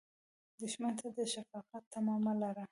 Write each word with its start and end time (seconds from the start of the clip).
دښمن 0.61 0.93
ته 0.99 1.07
د 1.17 1.19
شفقت 1.33 1.83
تمه 1.93 2.15
مه 2.23 2.33
لره 2.41 2.65